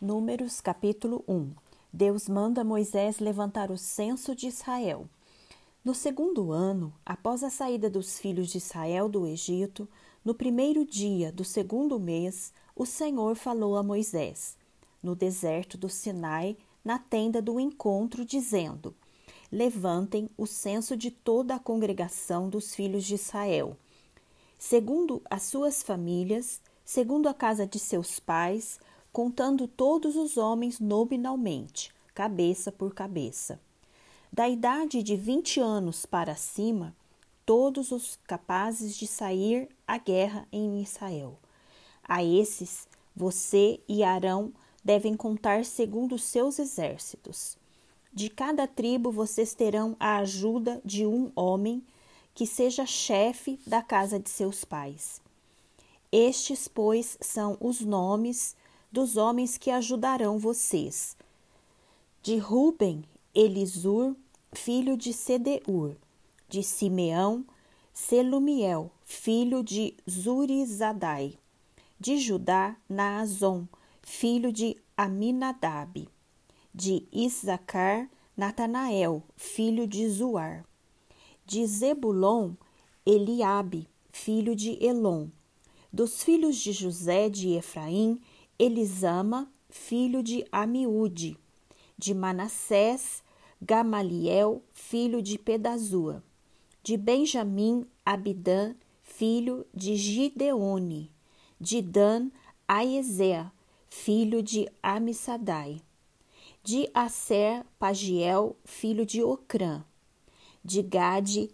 Números 0.00 0.62
capítulo 0.62 1.22
1 1.28 1.52
Deus 1.92 2.26
manda 2.26 2.64
Moisés 2.64 3.18
levantar 3.18 3.70
o 3.70 3.76
censo 3.76 4.34
de 4.34 4.46
Israel. 4.46 5.06
No 5.84 5.94
segundo 5.94 6.52
ano, 6.52 6.90
após 7.04 7.44
a 7.44 7.50
saída 7.50 7.90
dos 7.90 8.18
filhos 8.18 8.48
de 8.48 8.56
Israel 8.56 9.10
do 9.10 9.26
Egito, 9.26 9.86
no 10.24 10.34
primeiro 10.34 10.86
dia 10.86 11.30
do 11.30 11.44
segundo 11.44 12.00
mês, 12.00 12.50
o 12.74 12.86
Senhor 12.86 13.36
falou 13.36 13.76
a 13.76 13.82
Moisés, 13.82 14.56
no 15.02 15.14
deserto 15.14 15.76
do 15.76 15.90
Sinai, 15.90 16.56
na 16.82 16.98
tenda 16.98 17.42
do 17.42 17.60
encontro, 17.60 18.24
dizendo: 18.24 18.94
Levantem 19.52 20.30
o 20.34 20.46
censo 20.46 20.96
de 20.96 21.10
toda 21.10 21.56
a 21.56 21.60
congregação 21.60 22.48
dos 22.48 22.74
filhos 22.74 23.04
de 23.04 23.16
Israel, 23.16 23.76
segundo 24.58 25.20
as 25.28 25.42
suas 25.42 25.82
famílias, 25.82 26.58
segundo 26.86 27.28
a 27.28 27.34
casa 27.34 27.66
de 27.66 27.78
seus 27.78 28.18
pais, 28.18 28.80
contando 29.12 29.66
todos 29.66 30.16
os 30.16 30.36
homens 30.36 30.78
nominalmente, 30.78 31.92
cabeça 32.14 32.70
por 32.70 32.94
cabeça. 32.94 33.60
Da 34.32 34.48
idade 34.48 35.02
de 35.02 35.16
vinte 35.16 35.58
anos 35.58 36.06
para 36.06 36.36
cima, 36.36 36.94
todos 37.44 37.90
os 37.90 38.18
capazes 38.24 38.96
de 38.96 39.06
sair 39.06 39.68
à 39.86 39.98
guerra 39.98 40.46
em 40.52 40.80
Israel. 40.80 41.36
A 42.04 42.22
esses, 42.22 42.86
você 43.14 43.80
e 43.88 44.04
Arão 44.04 44.52
devem 44.84 45.16
contar 45.16 45.64
segundo 45.64 46.14
os 46.14 46.22
seus 46.22 46.58
exércitos. 46.58 47.58
De 48.12 48.28
cada 48.28 48.66
tribo 48.66 49.10
vocês 49.10 49.54
terão 49.54 49.96
a 49.98 50.18
ajuda 50.18 50.80
de 50.84 51.06
um 51.06 51.32
homem 51.34 51.82
que 52.34 52.46
seja 52.46 52.86
chefe 52.86 53.58
da 53.66 53.82
casa 53.82 54.18
de 54.18 54.30
seus 54.30 54.64
pais. 54.64 55.20
Estes, 56.12 56.66
pois, 56.66 57.18
são 57.20 57.56
os 57.60 57.80
nomes 57.80 58.56
dos 58.90 59.16
homens 59.16 59.56
que 59.56 59.70
ajudarão 59.70 60.38
vocês. 60.38 61.16
De 62.22 62.36
Ruben, 62.36 63.04
Elisur, 63.34 64.16
filho 64.52 64.96
de 64.96 65.12
Sedeur, 65.12 65.96
de 66.48 66.62
Simeão, 66.62 67.44
Selumiel, 67.92 68.90
filho 69.04 69.62
de 69.62 69.94
Zurizadai, 70.08 71.38
de 71.98 72.18
Judá, 72.18 72.76
Naazon, 72.88 73.66
filho 74.02 74.52
de 74.52 74.76
Aminadab, 74.96 76.08
de 76.74 77.06
Isacar, 77.12 78.08
Natanael, 78.36 79.22
filho 79.36 79.86
de 79.86 80.08
Zuar, 80.08 80.64
de 81.46 81.66
Zebulon, 81.66 82.54
Eliabe, 83.04 83.86
filho 84.10 84.56
de 84.56 84.82
Elon, 84.84 85.28
dos 85.92 86.22
filhos 86.22 86.56
de 86.56 86.72
José 86.72 87.28
de 87.28 87.54
Efraim, 87.54 88.20
Elisama, 88.60 89.50
filho 89.70 90.22
de 90.22 90.44
Amiúde, 90.52 91.34
de 91.96 92.12
Manassés, 92.12 93.24
Gamaliel, 93.58 94.62
filho 94.70 95.22
de 95.22 95.38
Pedazua, 95.38 96.22
de 96.82 96.98
Benjamim, 96.98 97.86
Abidã, 98.04 98.74
filho 99.02 99.64
de 99.72 99.96
Gideone, 99.96 101.10
de 101.58 101.80
Dan, 101.80 102.30
Aezea, 102.68 103.50
filho 103.88 104.42
de 104.42 104.68
Amissadai, 104.82 105.80
de 106.62 106.86
Aser, 106.92 107.64
Pagiel, 107.78 108.58
filho 108.62 109.06
de 109.06 109.22
Ocrã, 109.22 109.82
de 110.62 110.82
Gade, 110.82 111.50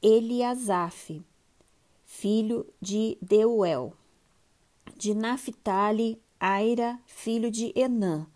Eliasaf, 0.00 1.20
filho 2.06 2.66
de 2.80 3.18
Deuel, 3.20 3.92
de 4.96 5.12
Naphtali, 5.12 6.18
Aira, 6.40 6.98
filho 7.06 7.50
de 7.50 7.72
Enã. 7.74 8.26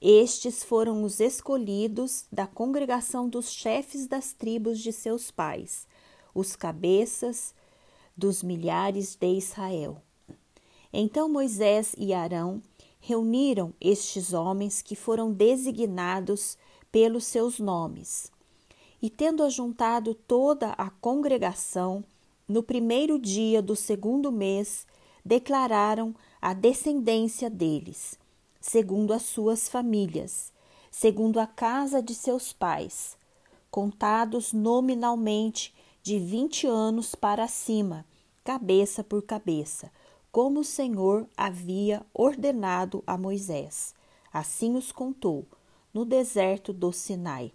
Estes 0.00 0.62
foram 0.62 1.02
os 1.02 1.20
escolhidos 1.20 2.24
da 2.32 2.46
congregação 2.46 3.28
dos 3.28 3.50
chefes 3.50 4.06
das 4.06 4.32
tribos 4.32 4.78
de 4.78 4.92
seus 4.92 5.30
pais, 5.30 5.86
os 6.34 6.54
cabeças 6.54 7.54
dos 8.16 8.42
milhares 8.42 9.16
de 9.16 9.34
Israel. 9.34 10.00
Então 10.92 11.28
Moisés 11.28 11.94
e 11.98 12.14
Arão 12.14 12.62
reuniram 13.00 13.74
estes 13.80 14.32
homens 14.32 14.80
que 14.80 14.94
foram 14.94 15.32
designados 15.32 16.56
pelos 16.92 17.24
seus 17.24 17.58
nomes. 17.58 18.30
E 19.02 19.10
tendo 19.10 19.42
ajuntado 19.42 20.14
toda 20.14 20.70
a 20.72 20.88
congregação, 20.90 22.04
no 22.46 22.62
primeiro 22.62 23.18
dia 23.18 23.60
do 23.62 23.74
segundo 23.74 24.30
mês, 24.30 24.86
declararam 25.24 26.14
a 26.40 26.54
descendência 26.54 27.50
deles, 27.50 28.18
segundo 28.60 29.12
as 29.12 29.22
suas 29.22 29.68
famílias, 29.68 30.52
segundo 30.90 31.38
a 31.38 31.46
casa 31.46 32.02
de 32.02 32.14
seus 32.14 32.52
pais, 32.52 33.16
contados 33.70 34.52
nominalmente 34.52 35.74
de 36.02 36.18
vinte 36.18 36.66
anos 36.66 37.14
para 37.14 37.46
cima, 37.46 38.06
cabeça 38.42 39.04
por 39.04 39.22
cabeça, 39.22 39.92
como 40.32 40.60
o 40.60 40.64
Senhor 40.64 41.26
havia 41.36 42.04
ordenado 42.14 43.02
a 43.06 43.18
Moisés. 43.18 43.94
Assim 44.32 44.76
os 44.76 44.92
contou, 44.92 45.44
no 45.92 46.04
deserto 46.04 46.72
do 46.72 46.92
Sinai. 46.92 47.52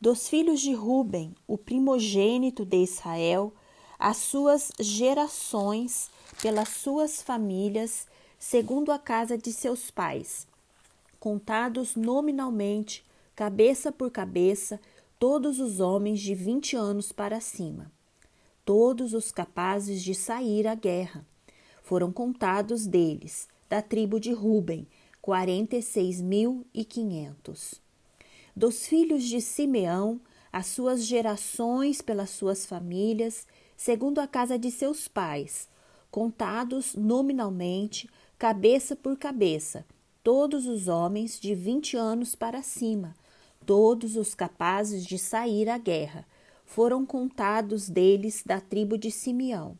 Dos 0.00 0.28
filhos 0.28 0.60
de 0.60 0.72
Ruben, 0.72 1.34
o 1.46 1.58
primogênito 1.58 2.64
de 2.64 2.76
Israel, 2.82 3.52
as 4.00 4.16
suas 4.16 4.72
gerações 4.80 6.08
pelas 6.40 6.70
suas 6.70 7.20
famílias, 7.20 8.08
segundo 8.38 8.90
a 8.90 8.98
casa 8.98 9.36
de 9.36 9.52
seus 9.52 9.90
pais, 9.90 10.48
contados 11.20 11.94
nominalmente, 11.96 13.04
cabeça 13.36 13.92
por 13.92 14.10
cabeça, 14.10 14.80
todos 15.18 15.60
os 15.60 15.80
homens 15.80 16.18
de 16.18 16.34
vinte 16.34 16.74
anos 16.74 17.12
para 17.12 17.40
cima, 17.40 17.92
todos 18.64 19.12
os 19.12 19.30
capazes 19.30 20.02
de 20.02 20.14
sair 20.14 20.66
à 20.66 20.74
guerra. 20.74 21.26
Foram 21.82 22.10
contados 22.10 22.86
deles, 22.86 23.48
da 23.68 23.82
tribo 23.82 24.18
de 24.18 24.32
Ruben, 24.32 24.86
quarenta 25.20 25.76
e 25.76 25.82
seis 25.82 26.22
mil 26.22 26.64
e 26.72 26.86
quinhentos. 26.86 27.74
Dos 28.56 28.86
filhos 28.86 29.24
de 29.24 29.42
Simeão, 29.42 30.18
as 30.50 30.66
suas 30.66 31.04
gerações 31.04 32.00
pelas 32.00 32.30
suas 32.30 32.64
famílias, 32.64 33.46
segundo 33.82 34.18
a 34.18 34.26
casa 34.26 34.58
de 34.58 34.70
seus 34.70 35.08
pais, 35.08 35.66
contados 36.10 36.94
nominalmente, 36.94 38.10
cabeça 38.38 38.94
por 38.94 39.16
cabeça, 39.16 39.86
todos 40.22 40.66
os 40.66 40.86
homens 40.86 41.40
de 41.40 41.54
vinte 41.54 41.96
anos 41.96 42.34
para 42.34 42.60
cima, 42.60 43.16
todos 43.64 44.16
os 44.16 44.34
capazes 44.34 45.02
de 45.02 45.18
sair 45.18 45.70
à 45.70 45.78
guerra, 45.78 46.26
foram 46.66 47.06
contados 47.06 47.88
deles 47.88 48.42
da 48.44 48.60
tribo 48.60 48.98
de 48.98 49.10
Simeão, 49.10 49.78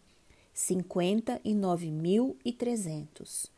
cinquenta 0.55 1.39
e 1.45 1.53
nove 1.53 1.91
mil 1.91 2.39
e 2.43 2.55
trezentos. 2.55 3.53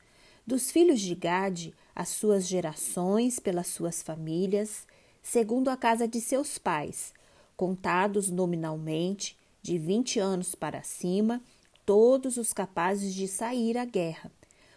Dos 0.45 0.73
filhos 0.73 1.01
de 1.01 1.15
Gade, 1.15 1.73
as 1.95 2.09
suas 2.09 2.49
gerações 2.49 3.39
pelas 3.39 3.69
suas 3.69 4.03
famílias, 4.03 4.89
segundo 5.23 5.69
a 5.69 5.77
casa 5.77 6.09
de 6.09 6.21
seus 6.21 6.59
pais, 6.59 7.15
contados 7.57 8.29
nominalmente, 8.29 9.41
de 9.62 9.78
vinte 9.78 10.19
anos 10.19 10.56
para 10.56 10.83
cima, 10.83 11.41
todos 11.87 12.37
os 12.37 12.53
capazes 12.53 13.15
de 13.15 13.28
sair 13.28 13.78
à 13.78 13.84
guerra. 13.84 14.31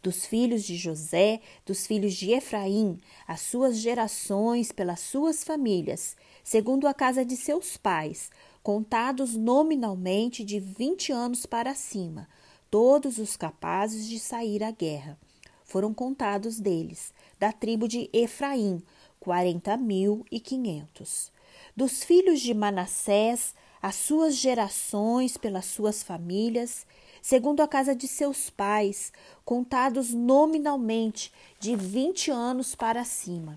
Dos 0.00 0.24
filhos 0.24 0.62
de 0.62 0.76
José, 0.76 1.40
dos 1.66 1.86
filhos 1.86 2.14
de 2.14 2.30
Efraim, 2.30 2.98
as 3.26 3.40
suas 3.40 3.76
gerações 3.78 4.72
pelas 4.72 5.00
suas 5.00 5.44
famílias, 5.44 6.16
segundo 6.42 6.86
a 6.86 6.94
casa 6.94 7.22
de 7.22 7.36
seus 7.36 7.76
pais, 7.76 8.30
contados 8.62 9.34
nominalmente 9.34 10.44
de 10.44 10.60
vinte 10.60 11.12
anos 11.12 11.46
para 11.46 11.74
cima, 11.74 12.28
todos 12.70 13.18
os 13.18 13.36
capazes 13.36 14.06
de 14.06 14.18
sair 14.18 14.62
à 14.62 14.70
guerra. 14.70 15.18
Foram 15.64 15.94
contados 15.94 16.60
deles, 16.60 17.12
da 17.38 17.52
tribo 17.52 17.86
de 17.88 18.10
Efraim, 18.12 18.82
quarenta 19.18 19.76
mil 19.76 20.24
e 20.30 20.40
quinhentos. 20.40 21.32
Dos 21.76 22.02
filhos 22.04 22.40
de 22.40 22.52
Manassés, 22.52 23.54
as 23.80 23.94
suas 23.94 24.36
gerações 24.36 25.36
pelas 25.36 25.64
suas 25.66 26.02
famílias, 26.02 26.86
segundo 27.22 27.60
a 27.60 27.68
casa 27.68 27.94
de 27.94 28.06
seus 28.06 28.50
pais, 28.50 29.12
contados 29.44 30.12
nominalmente 30.12 31.32
de 31.58 31.76
vinte 31.76 32.30
anos 32.30 32.74
para 32.74 33.04
cima. 33.04 33.56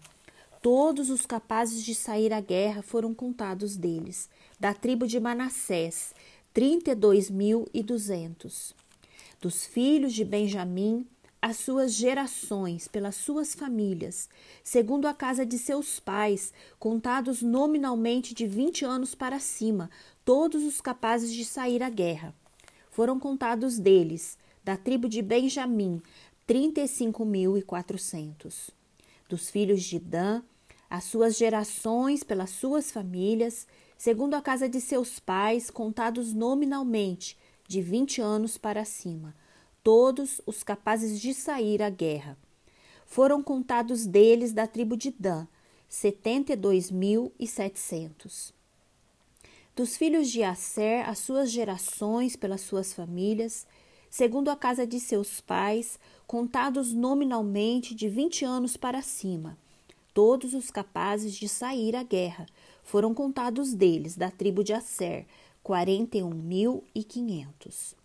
Todos 0.62 1.10
os 1.10 1.26
capazes 1.26 1.84
de 1.84 1.94
sair 1.94 2.32
à 2.32 2.40
guerra 2.40 2.82
foram 2.82 3.14
contados 3.14 3.76
deles, 3.76 4.30
da 4.60 4.74
tribo 4.74 5.08
de 5.08 5.20
Manassés, 5.20 6.14
trinta 6.54 6.92
e 6.92 6.96
dois 6.96 7.30
mil 7.30 7.68
e 7.74 7.82
duzentos. 7.84 8.74
Dos 9.42 9.66
filhos 9.66 10.14
de 10.14 10.24
Benjamim, 10.24 11.06
as 11.42 11.58
suas 11.58 11.94
gerações, 11.94 12.88
pelas 12.88 13.16
suas 13.16 13.54
famílias, 13.54 14.30
segundo 14.64 15.08
a 15.08 15.14
casa 15.14 15.46
de 15.46 15.58
seus 15.58 16.00
pais, 16.00 16.54
contados 16.80 17.42
nominalmente 17.42 18.34
de 18.34 18.48
vinte 18.48 18.86
anos 18.86 19.14
para 19.14 19.40
cima, 19.40 19.90
todos 20.24 20.64
os 20.64 20.80
capazes 20.80 21.34
de 21.34 21.44
sair 21.44 21.84
à 21.84 21.90
guerra. 21.90 22.34
Foram 22.90 23.20
contados 23.20 23.78
deles, 23.78 24.38
da 24.64 24.78
tribo 24.78 25.10
de 25.10 25.22
Benjamim, 25.22 26.02
trinta 26.48 26.80
e 26.80 26.88
cinco 26.88 27.26
mil 27.26 27.58
e 27.58 27.62
quatrocentos. 27.62 28.72
Dos 29.28 29.50
filhos 29.50 29.84
de 29.84 30.00
Dan, 30.00 30.42
as 30.90 31.04
suas 31.04 31.36
gerações 31.36 32.24
pelas 32.24 32.52
suas 32.52 32.90
famílias, 32.92 33.68
segundo 34.04 34.34
a 34.34 34.42
casa 34.42 34.68
de 34.68 34.82
seus 34.82 35.18
pais, 35.18 35.70
contados 35.70 36.34
nominalmente, 36.34 37.38
de 37.66 37.82
vinte 37.82 38.20
anos 38.20 38.58
para 38.58 38.84
cima, 38.84 39.34
todos 39.82 40.42
os 40.46 40.62
capazes 40.62 41.22
de 41.22 41.34
sair 41.34 41.82
à 41.82 41.90
guerra. 41.90 42.38
Foram 43.06 43.42
contados 43.42 44.06
deles 44.06 44.52
da 44.52 44.68
tribo 44.68 44.98
de 44.98 45.10
Dan, 45.10 45.48
setenta 45.88 46.52
e 46.52 46.56
dois 46.58 46.92
mil 46.92 47.32
e 47.40 47.48
setecentos. 47.48 48.54
Dos 49.74 49.96
filhos 49.96 50.30
de 50.30 50.44
Asser, 50.44 51.08
as 51.08 51.20
suas 51.20 51.50
gerações 51.50 52.36
pelas 52.36 52.60
suas 52.60 52.92
famílias, 52.92 53.66
segundo 54.10 54.50
a 54.50 54.56
casa 54.58 54.86
de 54.86 55.00
seus 55.00 55.40
pais, 55.40 55.98
contados 56.28 56.92
nominalmente 56.92 57.96
de 57.96 58.10
vinte 58.10 58.44
anos 58.44 58.76
para 58.76 59.02
cima, 59.02 59.58
todos 60.14 60.54
os 60.54 60.70
capazes 60.70 61.34
de 61.36 61.48
sair 61.48 61.96
à 61.96 62.04
guerra, 62.04 62.46
foram 62.84 63.14
contados 63.14 63.74
deles, 63.74 64.16
da 64.16 64.30
tribo 64.30 64.64
de 64.64 64.74
Asser, 64.74 65.26
quarenta 65.64 66.18
e 66.18 66.24
um 66.24 66.30
mil 66.30 66.84
e 66.94 67.04
quinhentos. 67.04 67.96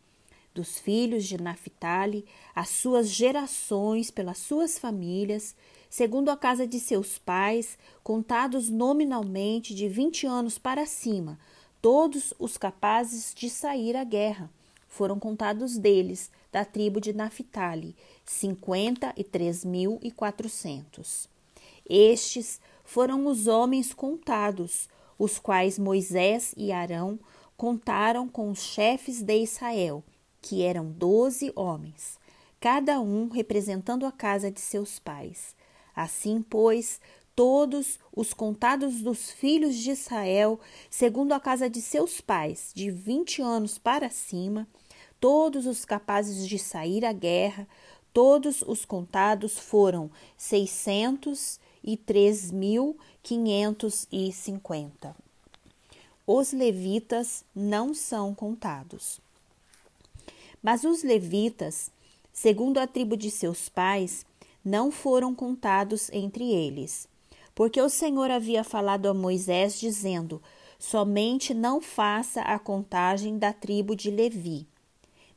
Dos 0.55 0.79
filhos 0.79 1.25
de 1.25 1.41
Naphtali, 1.41 2.25
as 2.55 2.69
suas 2.69 3.09
gerações 3.09 4.11
pelas 4.11 4.39
suas 4.39 4.79
famílias, 4.79 5.55
segundo 5.89 6.31
a 6.31 6.37
casa 6.37 6.67
de 6.67 6.81
seus 6.81 7.19
pais, 7.19 7.79
contados 8.03 8.69
nominalmente 8.69 9.75
de 9.75 9.89
vinte 9.89 10.27
anos 10.27 10.59
para 10.59 10.85
cima, 10.87 11.39
todos 11.81 12.35
os 12.39 12.57
capazes 12.57 13.33
de 13.35 13.49
sair 13.49 13.97
à 13.97 14.05
guerra. 14.05 14.51
Foram 14.89 15.19
contados 15.19 15.77
deles, 15.79 16.31
da 16.51 16.65
tribo 16.65 17.01
de 17.01 17.13
Naphtali, 17.13 17.95
cinquenta 18.25 19.13
e 19.17 19.23
três 19.23 19.65
mil 19.65 20.01
e 20.03 20.11
quatrocentos. 20.11 21.29
Estes 21.89 22.59
foram 22.89 23.27
os 23.27 23.47
homens 23.47 23.93
contados, 23.93 24.89
os 25.19 25.39
quais 25.39 25.79
Moisés 25.79 26.55
e 26.57 26.73
Arão 26.73 27.21
contaram 27.55 28.27
com 28.27 28.51
os 28.51 28.61
chefes 28.61 29.21
de 29.21 29.43
Israel, 29.43 30.03
que 30.41 30.63
eram 30.63 30.91
doze 30.91 31.53
homens, 31.55 32.19
cada 32.59 32.99
um 32.99 33.29
representando 33.29 34.07
a 34.07 34.11
casa 34.11 34.51
de 34.51 34.59
seus 34.59 34.99
pais. 34.99 35.55
Assim, 35.95 36.41
pois, 36.41 36.99
todos 37.37 37.99
os 38.11 38.33
contados 38.33 39.03
dos 39.03 39.31
filhos 39.31 39.77
de 39.77 39.91
Israel, 39.91 40.59
segundo 40.89 41.33
a 41.33 41.41
casa 41.41 41.69
de 41.69 41.83
seus 41.83 42.23
pais, 42.23 42.73
de 42.75 42.91
vinte 42.91 43.43
anos 43.43 43.77
para 43.77 44.09
cima, 44.09 44.67
todos 45.21 45.67
os 45.67 45.85
capazes 45.85 46.49
de 46.49 46.59
sair 46.59 47.05
à 47.05 47.13
guerra, 47.13 47.69
todos 48.15 48.63
os 48.63 48.87
contados 48.87 49.59
foram 49.59 50.11
seiscentos 50.39 51.61
e 51.83 51.97
três 51.97 52.51
mil 52.51 52.97
quinhentos 53.23 54.07
e 54.11 54.33
cinquenta. 54.33 55.15
Os 56.27 56.53
levitas 56.53 57.45
não 57.55 57.95
são 57.95 58.35
contados. 58.35 59.21
Mas 60.63 60.85
os 60.85 61.03
levitas, 61.03 61.91
segundo 62.33 62.79
a 62.79 62.87
tribo 62.87 63.17
de 63.17 63.31
seus 63.31 63.69
pais, 63.69 64.27
não 64.65 64.91
foram 64.91 65.35
contados 65.35 66.11
entre 66.13 66.53
eles, 66.53 67.09
porque 67.55 67.81
o 67.81 67.89
Senhor 67.89 68.31
havia 68.31 68.63
falado 68.63 69.07
a 69.07 69.15
Moisés, 69.15 69.81
dizendo: 69.81 70.43
Somente 70.79 71.55
não 71.55 71.81
faça 71.81 72.43
a 72.43 72.59
contagem 72.59 73.39
da 73.39 73.53
tribo 73.53 73.97
de 73.97 74.11
Levi, 74.11 74.67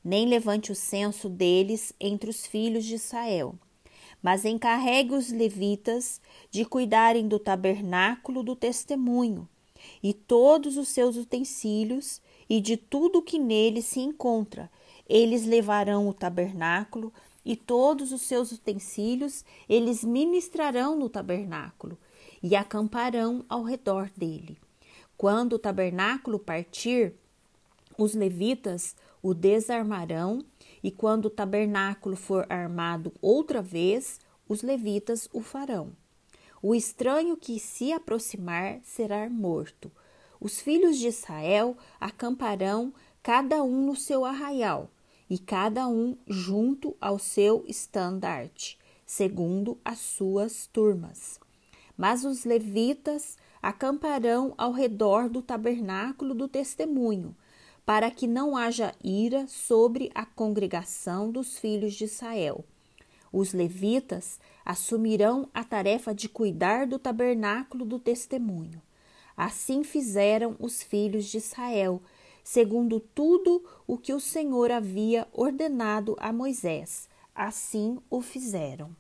nem 0.04 0.28
levante 0.28 0.72
o 0.72 0.76
censo 0.76 1.30
deles 1.30 1.94
entre 2.00 2.30
os 2.30 2.46
filhos 2.46 2.84
de 2.84 2.96
Israel 2.96 3.56
mas 4.22 4.46
encarregue 4.46 5.14
os 5.14 5.32
levitas 5.32 6.22
de 6.50 6.64
cuidarem 6.66 7.28
do 7.28 7.40
tabernáculo 7.40 8.44
do 8.44 8.56
testemunho 8.56 9.48
e 10.02 10.14
todos 10.14 10.78
os 10.78 10.90
seus 10.90 11.16
utensílios 11.16 12.22
e 12.50 12.62
de 12.62 12.78
tudo 12.78 13.20
o 13.20 13.22
que 13.22 13.40
nele 13.40 13.82
se 13.82 14.00
encontra. 14.00 14.70
Eles 15.08 15.46
levarão 15.46 16.08
o 16.08 16.14
tabernáculo 16.14 17.12
e 17.44 17.56
todos 17.56 18.12
os 18.12 18.22
seus 18.22 18.52
utensílios, 18.52 19.44
eles 19.68 20.04
ministrarão 20.04 20.96
no 20.96 21.10
tabernáculo 21.10 21.98
e 22.42 22.56
acamparão 22.56 23.44
ao 23.50 23.64
redor 23.64 24.12
dele. 24.16 24.58
Quando 25.18 25.54
o 25.54 25.60
tabernáculo 25.60 26.38
partir, 26.38 27.14
os 27.98 28.14
levitas 28.14 28.96
o 29.22 29.34
desarmarão 29.34 30.44
e 30.84 30.92
quando 30.92 31.26
o 31.26 31.30
tabernáculo 31.30 32.16
for 32.16 32.46
armado 32.50 33.14
outra 33.22 33.62
vez, 33.62 34.20
os 34.48 34.62
levitas 34.62 35.30
o 35.32 35.42
farão. 35.42 35.92
O 36.62 36.76
estranho 36.76 37.36
que 37.38 37.60
se 37.60 37.92
aproximar 37.92 38.80
será 38.84 39.30
morto. 39.30 39.92
Os 40.40 40.60
filhos 40.60 40.98
de 40.98 41.08
Israel 41.08 41.78
acamparão 42.00 42.94
cada 43.24 43.64
um 43.64 43.86
no 43.86 43.96
seu 43.96 44.26
arraial, 44.26 44.90
e 45.32 45.40
cada 45.40 45.88
um 45.88 46.18
junto 46.28 46.94
ao 47.00 47.18
seu 47.18 47.64
estandarte, 47.66 48.78
segundo 49.06 49.78
as 49.86 50.00
suas 50.00 50.68
turmas. 50.68 51.40
Mas 51.96 52.26
os 52.26 52.44
levitas 52.44 53.38
acamparão 53.62 54.54
ao 54.58 54.74
redor 54.74 55.30
do 55.30 55.42
tabernáculo 55.42 56.34
do 56.34 56.50
testemunho, 56.50 57.34
para 57.92 58.10
que 58.10 58.26
não 58.26 58.56
haja 58.56 58.96
ira 59.04 59.46
sobre 59.50 60.10
a 60.16 60.26
congregação 60.26 61.30
dos 61.30 61.60
filhos 61.60 61.94
de 61.94 62.06
Israel. 62.06 62.64
Os 63.34 63.52
levitas 63.52 64.40
assumirão 64.64 65.50
a 65.54 65.62
tarefa 65.66 66.16
de 66.16 66.30
cuidar 66.30 66.88
do 66.88 66.98
tabernáculo 66.98 67.84
do 67.84 68.00
testemunho. 68.00 68.82
Assim 69.36 69.84
fizeram 69.84 70.56
os 70.58 70.82
filhos 70.82 71.26
de 71.26 71.40
Israel, 71.40 72.02
segundo 72.46 72.98
tudo 72.98 73.62
o 73.86 73.98
que 73.98 74.14
o 74.14 74.22
Senhor 74.22 74.72
havia 74.72 75.28
ordenado 75.34 76.16
a 76.18 76.32
Moisés. 76.32 77.10
Assim 77.36 77.98
o 78.10 78.22
fizeram. 78.22 78.96